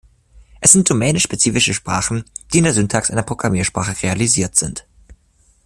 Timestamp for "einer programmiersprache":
3.11-4.01